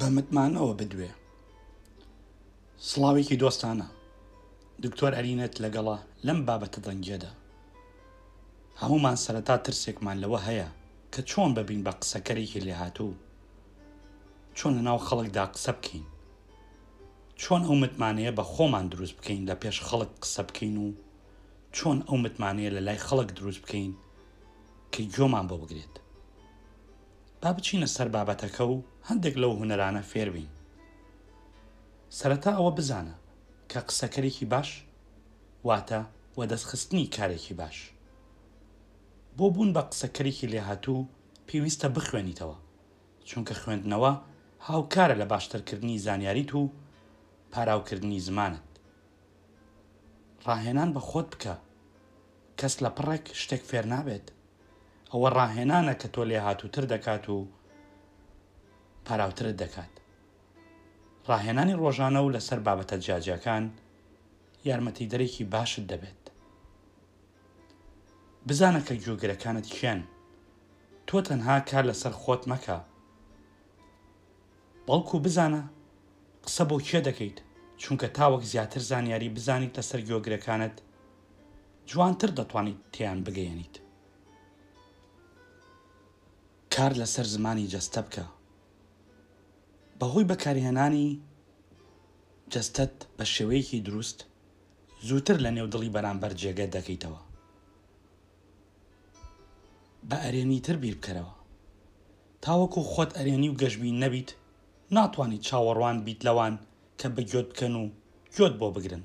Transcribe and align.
بە 0.00 0.06
متمانەوە 0.16 0.72
بدوێ 0.80 1.10
سڵاوێکی 2.88 3.40
دۆستانە 3.42 3.88
دکتۆر 4.84 5.12
ئەرینەت 5.16 5.54
لەگەڵا 5.64 5.96
لەم 6.26 6.38
بابەتە 6.48 6.80
دەنجێدا 6.86 7.32
هەمومان 8.82 9.16
سەرەتا 9.24 9.56
ترسێکمان 9.66 10.16
لەوە 10.24 10.38
هەیە 10.48 10.68
کە 11.12 11.20
چۆن 11.30 11.50
ببین 11.58 11.80
بە 11.86 11.92
قسەکەرێکی 12.00 12.64
لێهاتوو 12.66 13.12
چۆن 14.56 14.72
لە 14.78 14.82
ناو 14.88 14.98
خەڵکدا 15.08 15.44
قسە 15.54 15.72
بکەین 15.78 16.04
چۆن 17.42 17.62
ئەو 17.66 17.76
متمانەیە 17.84 18.32
بە 18.38 18.44
خۆمان 18.52 18.86
دروست 18.92 19.14
بکەین 19.18 19.42
لە 19.50 19.54
پێش 19.62 19.76
خەڵک 19.88 20.10
قسە 20.22 20.42
بکەین 20.48 20.76
و 20.84 20.88
چۆن 21.76 21.98
ئەو 22.06 22.16
متمانەیە 22.24 22.70
لە 22.76 22.80
لای 22.86 23.00
خەڵک 23.06 23.28
دروست 23.38 23.60
بکەین 23.64 23.92
کە 24.92 25.00
گوێمان 25.14 25.46
بۆ 25.50 25.56
بگرێت 25.62 25.94
با 27.42 27.52
بچینە 27.56 27.86
سەر 27.96 28.08
بابەتەکە 28.14 28.64
و 28.72 28.82
هەندێک 29.08 29.34
لەو 29.42 29.52
هوەرانە 29.60 30.02
فێربین 30.10 30.50
سەرەتا 32.18 32.52
ئەوە 32.58 32.72
بزانە 32.78 33.14
کە 33.70 33.80
قسەکەرێکی 33.88 34.46
باش 34.52 34.70
واتە 35.68 36.00
وە 36.38 36.44
دەستخستنی 36.52 37.12
کارێکی 37.16 37.54
باش 37.60 37.76
بۆ 39.36 39.46
بوون 39.54 39.70
بە 39.76 39.82
قسەکەرێکی 39.90 40.50
لێهاتوو 40.52 41.06
پێویستە 41.48 41.88
بخوێنیتەوە 41.96 42.56
چونکە 43.28 43.54
خوێندنەوە 43.62 44.12
هاوکارە 44.66 45.16
لە 45.22 45.26
باشترکردنی 45.32 45.98
زانیاریت 46.06 46.50
و 46.54 46.62
پاراوکردنی 47.52 48.20
زمانت 48.28 48.68
ڕاهێنان 50.46 50.90
بە 50.94 51.00
خۆت 51.08 51.28
بکە 51.32 51.54
کەس 52.58 52.74
لە 52.84 52.90
پڕێک 52.96 53.24
شتێک 53.42 53.62
فێر 53.70 53.86
نابێت 53.94 54.26
ئەوە 55.12 55.28
ڕاهێنانە 55.38 55.94
کە 56.00 56.08
تۆ 56.14 56.22
لێ 56.30 56.38
هاتووتر 56.46 56.84
دەکات 56.94 57.24
و 57.34 57.36
پاراوترت 59.06 59.56
دەکات 59.62 59.92
ڕاهێنانی 61.30 61.78
ڕۆژانە 61.82 62.20
و 62.22 62.32
لەسەر 62.36 62.58
بابەتە 62.66 62.96
جاجەکان 63.06 63.64
یارمەتی 64.68 65.10
دەرێکی 65.12 65.44
باشت 65.52 65.82
دەبێت 65.90 66.22
بزانە 68.48 68.80
کە 68.86 68.94
گوێگرەکانت 69.04 69.66
کێن 69.78 70.00
تۆ 71.08 71.16
تەنها 71.28 71.56
کار 71.70 71.84
لەسەر 71.90 72.12
خۆت 72.22 72.42
مەکە 72.50 72.78
بەڵکو 74.86 75.16
بزانە 75.24 75.62
قسە 76.44 76.64
بۆ 76.70 76.76
کێ 76.88 77.00
دەکەیت 77.08 77.38
چونکە 77.82 78.06
تاوەک 78.16 78.42
زیاتر 78.52 78.80
زانیاری 78.90 79.34
بزانیت 79.36 79.72
لەسەر 79.78 80.00
گۆگرەکانت 80.08 80.76
جوانتر 81.90 82.30
دەتوانیت 82.38 82.80
تیان 82.94 83.20
بگەیەنیت 83.26 83.76
کار 86.78 86.92
لەسەر 87.02 87.26
زمانی 87.36 87.66
جەستە 87.74 88.00
بکە 88.06 88.24
بەهۆی 89.98 90.28
بەکارهێنانی 90.30 91.08
جەستەت 92.52 92.94
بە 93.16 93.24
شێوەیەکی 93.34 93.84
دروست 93.86 94.18
زووتر 95.08 95.36
لە 95.44 95.50
نێودڵی 95.56 95.92
بەرامبەر 95.94 96.32
جێگە 96.40 96.66
دەکەیتەوە 96.74 97.20
بە 100.08 100.16
ئەرێنی 100.24 100.60
تر 100.66 100.76
بیر 100.82 100.94
بکەرەوە 101.00 101.34
تاوەکو 102.44 102.80
خۆت 102.92 103.10
ئەرێنی 103.18 103.50
و 103.52 103.58
گەشتبی 103.62 103.96
نەبیت 104.02 104.28
ناتوانیت 104.96 105.42
چاوەڕوان 105.48 105.96
بیت 106.06 106.20
لەوان 106.26 106.54
کە 107.00 107.06
بە 107.16 107.22
گوێت 107.30 107.46
بکەن 107.52 107.74
و 107.82 107.84
گوێت 108.36 108.54
بۆ 108.60 108.66
بگرن 108.76 109.02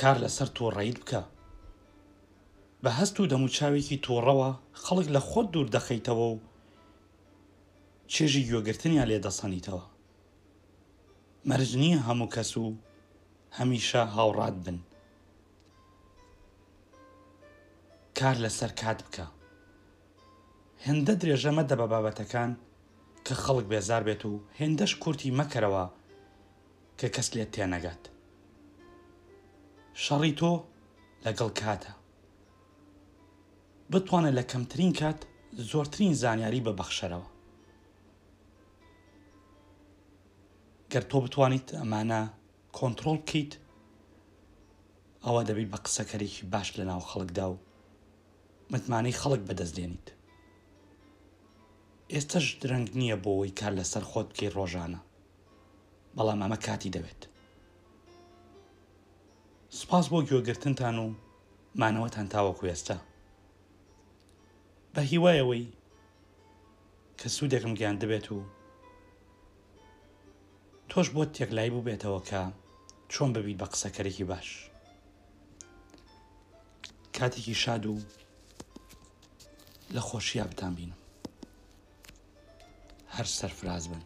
کار 0.00 0.16
لەسەر 0.24 0.48
تۆ 0.56 0.64
ڕیت 0.76 0.98
بکە 1.02 1.20
بە 2.82 2.90
هەست 2.98 3.16
و 3.20 3.26
دەموچاوێکی 3.32 3.98
تۆڕەوە 4.04 4.50
خەڵک 4.82 5.08
لە 5.14 5.20
خۆت 5.28 5.46
دوور 5.52 5.68
دەخەیتەوە 5.76 6.26
و 6.32 6.38
چێژی 8.12 8.46
گوێگرتنیان 8.48 9.08
لێ 9.10 9.18
دەسەنیتەوە 9.26 9.84
مەرج 11.48 11.70
نییە 11.82 12.00
هەموو 12.08 12.32
کەس 12.34 12.52
و 12.62 12.64
هەمیشە 13.58 14.02
هاوڕات 14.14 14.54
بن 14.64 14.78
کار 18.18 18.36
لەسەر 18.44 18.70
کات 18.82 18.98
بکە 19.06 19.26
هێندە 20.86 21.14
درێژەمە 21.20 21.62
دەبە 21.70 21.86
بابەتەکان 21.92 22.50
کە 23.26 23.34
خەڵک 23.42 23.66
بێزار 23.72 24.02
بێت 24.08 24.22
و 24.30 24.32
هێندەش 24.58 24.92
کورتی 25.02 25.30
مەکەرەوە 25.38 25.84
کە 26.98 27.08
کەس 27.14 27.28
لێت 27.36 27.50
تێنەگات 27.54 28.02
شەڕی 30.04 30.32
تۆ 30.38 30.52
لەگەڵ 31.24 31.50
کاتە 31.62 31.92
بتوانێت 33.92 34.34
لە 34.38 34.42
کەمترین 34.50 34.92
کات 35.00 35.18
زۆرترین 35.70 36.14
زانیاری 36.22 36.64
ببەخشەرەوە 36.66 37.28
گەر 40.92 41.04
تۆ 41.10 41.16
بتوانیت 41.24 41.68
ئەمانە 41.78 42.20
کۆنتترۆل 42.78 43.18
کیت 43.30 43.52
ئەوە 45.24 45.40
دەبیت 45.48 45.68
بە 45.72 45.78
قسەکەرێکی 45.84 46.44
باش 46.52 46.68
لە 46.78 46.84
ناو 46.90 47.00
خەڵکدا 47.10 47.46
و 47.50 47.56
متمانەی 48.72 49.18
خەڵک 49.22 49.40
بەدەستێنیت 49.48 50.06
ئێستش 52.12 52.46
درەنگ 52.62 52.88
نییە 52.98 53.16
بۆەوەی 53.24 53.52
کار 53.60 53.72
لەسەر 53.78 54.02
خۆت 54.10 54.26
بکەی 54.32 54.54
ڕۆژانە 54.56 55.00
بەڵام 56.16 56.40
ئەمە 56.42 56.56
کاتی 56.66 56.92
دەوێت 56.96 57.22
سپاس 59.78 60.04
بۆ 60.10 60.18
گوێگرتنتان 60.28 60.96
و 61.04 61.06
مانەوەتان 61.80 62.26
تاوەکو 62.34 62.64
ئێستا 62.70 62.98
بە 64.94 65.02
هیوایەوەی 65.12 65.66
کە 67.18 67.28
سوودێکم 67.36 67.72
گیان 67.78 67.96
دەبێت 68.02 68.26
و 68.36 68.44
تۆش 70.90 71.06
بۆ 71.14 71.22
تێکلای 71.36 71.70
بوو 71.72 71.84
بێتەوە 71.88 72.20
کە 72.28 72.42
چۆن 73.12 73.28
ببیت 73.34 73.58
بە 73.60 73.66
قسەکەرێکی 73.72 74.24
باش 74.30 74.48
کاتێکی 77.16 77.54
شاد 77.62 77.82
و 77.86 77.94
لە 79.94 80.00
خۆشییا 80.08 80.44
بتان 80.50 80.72
بینم 80.78 80.98
هەر 83.14 83.26
سەرفراز 83.38 83.84
بن 83.90 84.02